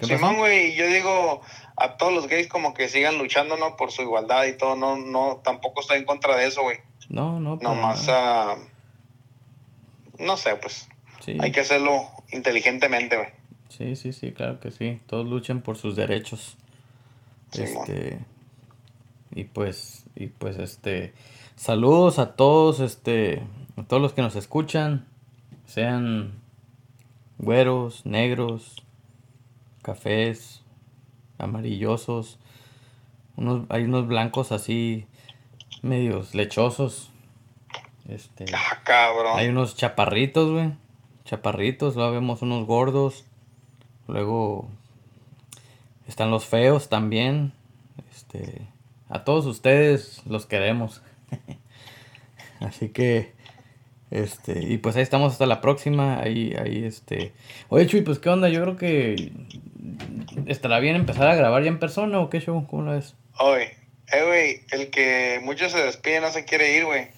[0.00, 1.40] Simón, güey, yo digo
[1.76, 3.76] a todos los gays como que sigan luchando, ¿no?
[3.76, 6.78] Por su igualdad y todo, no, no, tampoco estoy en contra de eso, güey.
[7.08, 7.56] No, no.
[7.56, 8.58] Nomás, uh,
[10.18, 10.88] no sé, pues.
[11.20, 11.36] Sí.
[11.40, 13.28] Hay que hacerlo inteligentemente, güey.
[13.68, 15.00] Sí, sí, sí, claro que sí.
[15.06, 16.56] Todos luchan por sus derechos.
[17.52, 18.20] este.
[19.34, 21.12] Y pues, y pues este.
[21.56, 23.42] Saludos a todos, este.
[23.76, 25.06] A todos los que nos escuchan.
[25.66, 26.40] Sean
[27.38, 28.84] güeros, negros,
[29.82, 30.63] cafés,
[31.38, 32.38] amarillosos.
[33.36, 35.06] Unos, hay unos blancos así
[35.82, 37.10] medios lechosos.
[38.08, 39.38] Este, ah, cabrón.
[39.38, 40.72] Hay unos chaparritos, güey.
[41.24, 43.24] Chaparritos, luego vemos unos gordos.
[44.06, 44.68] Luego
[46.06, 47.52] están los feos también.
[48.10, 48.62] Este,
[49.08, 51.02] a todos ustedes los queremos.
[52.60, 53.34] Así que
[54.14, 56.20] este, y pues ahí estamos hasta la próxima.
[56.20, 57.32] Ahí, ahí, este.
[57.68, 59.32] Oye, Chuy, pues qué onda, yo creo que
[60.46, 63.14] estará bien empezar a grabar ya en persona o qué show, ¿cómo lo ves?
[63.38, 63.76] Oye,
[64.12, 67.08] eh, güey, el que muchos se despide no se quiere ir, güey.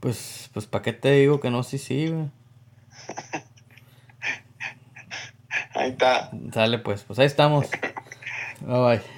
[0.00, 1.62] Pues, pues, ¿para qué te digo que no?
[1.62, 2.30] Sí, sí, güey.
[5.74, 6.30] ahí está.
[6.52, 7.66] Sale, pues, pues ahí estamos.
[8.60, 9.15] Bye bye.